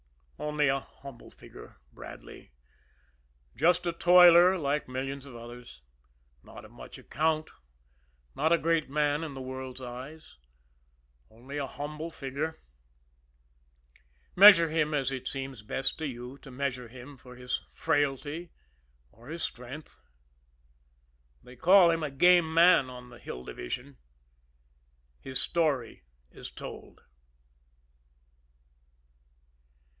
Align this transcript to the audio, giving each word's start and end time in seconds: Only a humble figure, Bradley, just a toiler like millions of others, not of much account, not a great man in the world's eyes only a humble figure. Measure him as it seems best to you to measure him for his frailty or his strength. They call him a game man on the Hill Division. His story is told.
Only 0.39 0.67
a 0.69 0.79
humble 0.79 1.29
figure, 1.29 1.77
Bradley, 1.93 2.51
just 3.55 3.85
a 3.85 3.93
toiler 3.93 4.57
like 4.57 4.87
millions 4.87 5.27
of 5.27 5.35
others, 5.35 5.83
not 6.43 6.65
of 6.65 6.71
much 6.71 6.97
account, 6.97 7.51
not 8.35 8.51
a 8.51 8.57
great 8.57 8.89
man 8.89 9.23
in 9.23 9.35
the 9.35 9.41
world's 9.41 9.79
eyes 9.81 10.37
only 11.29 11.57
a 11.57 11.67
humble 11.67 12.09
figure. 12.09 12.57
Measure 14.35 14.69
him 14.71 14.95
as 14.95 15.11
it 15.11 15.27
seems 15.27 15.61
best 15.61 15.99
to 15.99 16.07
you 16.07 16.39
to 16.39 16.49
measure 16.49 16.87
him 16.87 17.15
for 17.17 17.35
his 17.35 17.61
frailty 17.71 18.49
or 19.11 19.27
his 19.27 19.43
strength. 19.43 20.01
They 21.43 21.55
call 21.55 21.91
him 21.91 22.01
a 22.01 22.09
game 22.09 22.51
man 22.51 22.89
on 22.89 23.09
the 23.11 23.19
Hill 23.19 23.43
Division. 23.43 23.97
His 25.19 25.39
story 25.39 26.01
is 26.31 26.49
told. 26.49 27.03